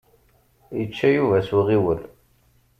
Yečča 0.77 1.07
Yuba 1.11 1.37
s 1.47 1.49
uɣiwel. 1.57 2.01